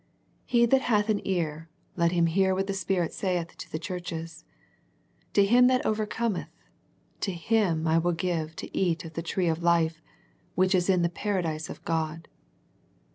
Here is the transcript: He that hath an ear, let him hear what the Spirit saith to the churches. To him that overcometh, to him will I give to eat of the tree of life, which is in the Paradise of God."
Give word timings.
He 0.47 0.65
that 0.65 0.81
hath 0.81 1.09
an 1.09 1.21
ear, 1.27 1.69
let 1.95 2.11
him 2.11 2.25
hear 2.25 2.55
what 2.55 2.65
the 2.65 2.73
Spirit 2.73 3.13
saith 3.13 3.55
to 3.59 3.71
the 3.71 3.77
churches. 3.77 4.45
To 5.33 5.45
him 5.45 5.67
that 5.67 5.85
overcometh, 5.85 6.49
to 7.19 7.31
him 7.31 7.83
will 7.83 8.07
I 8.09 8.13
give 8.15 8.55
to 8.55 8.75
eat 8.75 9.05
of 9.05 9.13
the 9.13 9.21
tree 9.21 9.47
of 9.47 9.61
life, 9.61 10.01
which 10.55 10.73
is 10.73 10.89
in 10.89 11.03
the 11.03 11.09
Paradise 11.09 11.69
of 11.69 11.85
God." 11.85 12.27